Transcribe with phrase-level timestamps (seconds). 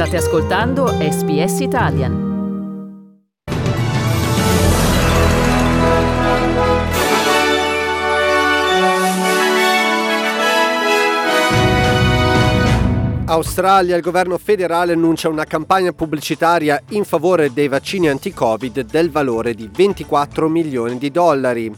[0.00, 2.28] State ascoltando SBS Italian.
[13.26, 19.52] Australia, il governo federale annuncia una campagna pubblicitaria in favore dei vaccini anti-Covid del valore
[19.52, 21.70] di 24 milioni di dollari.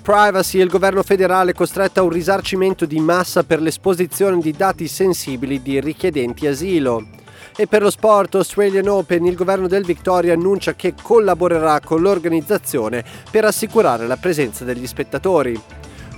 [0.00, 5.60] Privacy, il governo federale costretto a un risarcimento di massa per l'esposizione di dati sensibili
[5.60, 7.20] di richiedenti asilo.
[7.54, 13.04] E per lo sport Australian Open il governo del Victoria annuncia che collaborerà con l'organizzazione
[13.30, 15.60] per assicurare la presenza degli spettatori.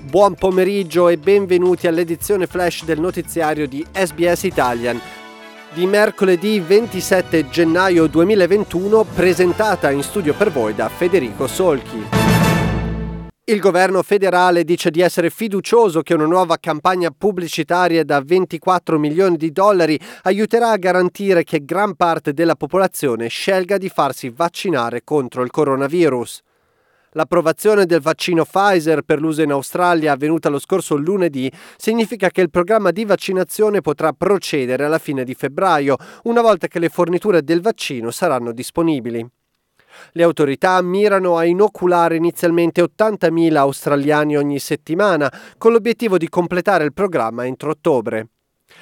[0.02, 5.00] Buon pomeriggio e benvenuti all'edizione flash del notiziario di SBS Italian
[5.74, 12.13] di mercoledì 27 gennaio 2021 presentata in studio per voi da Federico Solchi.
[13.46, 19.36] Il governo federale dice di essere fiducioso che una nuova campagna pubblicitaria da 24 milioni
[19.36, 25.42] di dollari aiuterà a garantire che gran parte della popolazione scelga di farsi vaccinare contro
[25.42, 26.40] il coronavirus.
[27.10, 32.48] L'approvazione del vaccino Pfizer per l'uso in Australia avvenuta lo scorso lunedì significa che il
[32.48, 37.60] programma di vaccinazione potrà procedere alla fine di febbraio, una volta che le forniture del
[37.60, 39.28] vaccino saranno disponibili.
[40.12, 46.92] Le autorità mirano a inoculare inizialmente 80.000 australiani ogni settimana, con l'obiettivo di completare il
[46.92, 48.28] programma entro ottobre.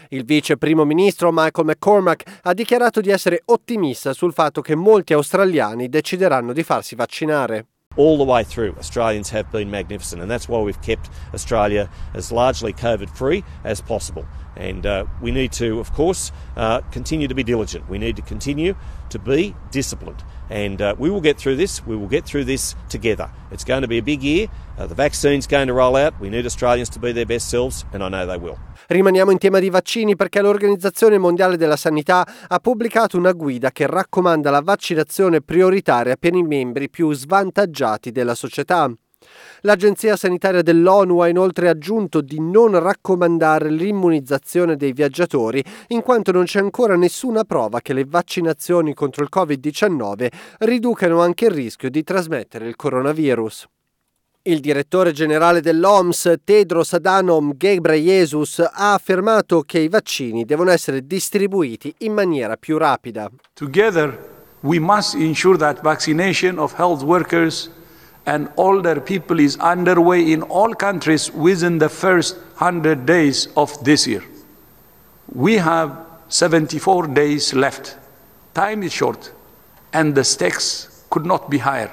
[0.09, 5.13] Il vice primo ministro Michael McCormack ha dichiarato di essere ottimista sul fatto che molti
[5.13, 7.67] australiani decideranno di farsi vaccinare.
[7.97, 12.33] all the way through, Australians have been magnificent, and that's why we've kept Australia as
[12.33, 14.25] largely COVID free as possible.
[14.57, 17.89] And uh, we need to, of course, uh, continue to be diligent.
[17.89, 18.75] We need to continue
[19.11, 20.23] to be disciplined.
[20.51, 21.87] And uh, we will get through this.
[21.87, 23.31] We will get through this together.
[23.51, 24.49] It's going to be a big year.
[24.77, 26.13] Uh, the vaccine's going to roll out.
[26.21, 28.59] We need Australians to be their best selves, and I know they will.
[28.89, 33.87] Rimaniamo in tema di vaccini perché l'Organizzazione Mondiale della Sanità ha pubblicato una guida che
[33.87, 38.93] raccomanda la vaccinazione prioritaria per i membri più svantaggiati della società.
[39.63, 46.45] L'Agenzia Sanitaria dell'ONU ha inoltre aggiunto di non raccomandare l'immunizzazione dei viaggiatori in quanto non
[46.45, 50.29] c'è ancora nessuna prova che le vaccinazioni contro il Covid-19
[50.61, 53.67] riducano anche il rischio di trasmettere il coronavirus.
[54.45, 61.95] Il direttore generale dell'OMS, Tedros Adhanom Ghebreyesus, ha affermato che i vaccini devono essere distribuiti
[61.99, 63.31] in maniera più rapida.
[63.53, 64.19] Together
[64.63, 67.71] we must ensure that vaccination of health workers
[68.27, 74.07] and older people is underway in all countries within the first 100 days of this
[74.07, 74.23] year.
[75.35, 75.97] We have
[76.29, 77.97] 74 days left.
[78.55, 79.33] Time is short,
[79.93, 81.91] and the stakes could not be higher.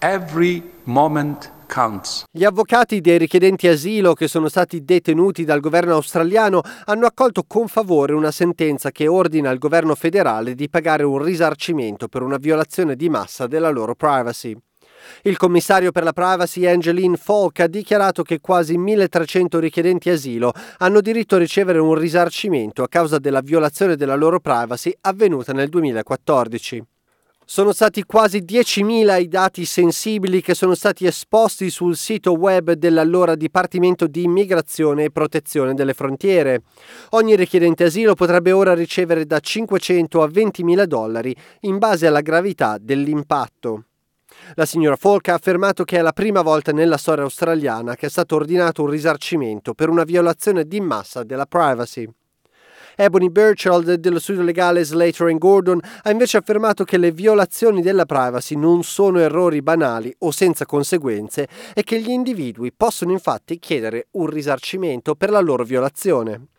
[0.00, 1.50] Every moment.
[2.30, 7.66] Gli avvocati dei richiedenti asilo che sono stati detenuti dal governo australiano hanno accolto con
[7.66, 12.94] favore una sentenza che ordina al governo federale di pagare un risarcimento per una violazione
[12.94, 14.56] di massa della loro privacy.
[15.22, 21.00] Il commissario per la privacy Angeline Falk ha dichiarato che quasi 1300 richiedenti asilo hanno
[21.00, 26.84] diritto a ricevere un risarcimento a causa della violazione della loro privacy avvenuta nel 2014.
[27.48, 33.36] Sono stati quasi 10.000 i dati sensibili che sono stati esposti sul sito web dell'allora
[33.36, 36.62] Dipartimento di Immigrazione e Protezione delle Frontiere.
[37.10, 42.78] Ogni richiedente asilo potrebbe ora ricevere da 500 a 20.000 dollari in base alla gravità
[42.80, 43.84] dell'impatto.
[44.54, 48.08] La signora Falk ha affermato che è la prima volta nella storia australiana che è
[48.08, 52.08] stato ordinato un risarcimento per una violazione di massa della privacy.
[52.98, 58.56] Ebony Birchald dello studio legale Slater Gordon ha invece affermato che le violazioni della privacy
[58.56, 64.26] non sono errori banali o senza conseguenze e che gli individui possono infatti chiedere un
[64.26, 66.55] risarcimento per la loro violazione.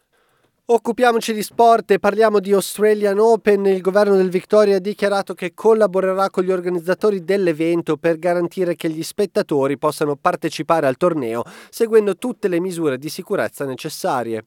[0.70, 3.66] Occupiamoci di sport e parliamo di Australian Open.
[3.68, 8.90] Il governo del Victoria ha dichiarato che collaborerà con gli organizzatori dell'evento per garantire che
[8.90, 14.44] gli spettatori possano partecipare al torneo seguendo tutte le misure di sicurezza necessarie.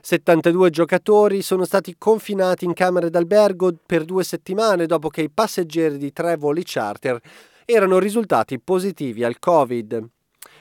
[0.00, 5.98] 72 giocatori sono stati confinati in camere d'albergo per due settimane dopo che i passeggeri
[5.98, 7.20] di tre voli charter
[7.64, 10.08] erano risultati positivi al Covid.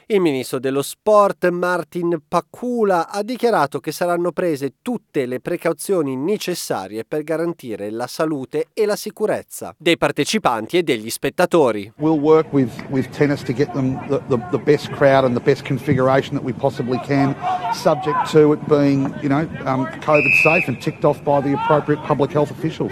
[0.08, 7.06] Il ministro dello sport Martin Pacula ha dichiarato che saranno prese tutte le precauzioni necessarie
[7.06, 11.94] per garantire la salute e la sicurezza dei partecipanti e degli spettatori.
[12.00, 15.44] We'll work with, with tennis to get them the, the, the best crowd and the
[15.44, 17.34] best configuration that we possibly can,
[17.72, 22.04] subject to it being, you know, um, COVID safe and ticked off by the appropriate
[22.04, 22.92] public health officials.